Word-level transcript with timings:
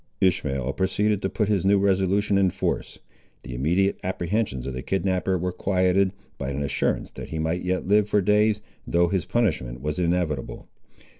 Ishmael 0.19 0.73
proceeded 0.73 1.21
to 1.21 1.29
put 1.29 1.47
his 1.47 1.63
new 1.63 1.77
resolution 1.77 2.35
in 2.35 2.49
force. 2.49 2.97
The 3.43 3.53
immediate 3.53 3.99
apprehensions 4.03 4.65
of 4.65 4.73
the 4.73 4.81
kidnapper 4.81 5.37
were 5.37 5.51
quieted, 5.51 6.11
by 6.39 6.49
an 6.49 6.63
assurance 6.63 7.11
that 7.11 7.29
he 7.29 7.37
might 7.37 7.61
yet 7.61 7.85
live 7.85 8.09
for 8.09 8.19
days, 8.19 8.61
though 8.87 9.09
his 9.09 9.25
punishment 9.25 9.79
was 9.79 9.99
inevitable. 9.99 10.67